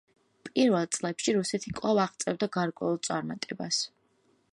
პირველ 0.47 0.85
წლებში 0.95 1.35
რუსეთი 1.39 1.73
კვლავ 1.79 1.99
აღწევდა 2.05 2.47
გარკვეულ 2.57 2.97
წარმატებებს. 3.09 3.83